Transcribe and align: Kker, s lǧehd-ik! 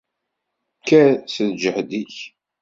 Kker, 0.81 1.11
s 1.33 1.35
lǧehd-ik! 1.49 2.15